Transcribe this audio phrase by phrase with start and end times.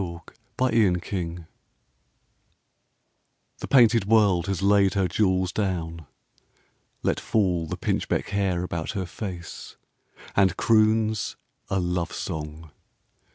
[0.01, 0.17] SPRING
[0.83, 1.47] AND AUTUMN
[3.59, 6.07] The painted World has laid her jewels down,
[7.03, 9.77] Let fall the pinchbeck hair about her face
[10.35, 11.35] And croons
[11.69, 12.71] a love song.